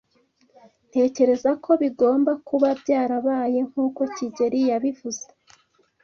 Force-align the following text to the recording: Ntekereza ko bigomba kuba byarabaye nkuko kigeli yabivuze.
Ntekereza 0.89 1.51
ko 1.63 1.71
bigomba 1.81 2.31
kuba 2.47 2.69
byarabaye 2.81 3.59
nkuko 3.69 4.01
kigeli 4.15 4.59
yabivuze. 4.69 5.25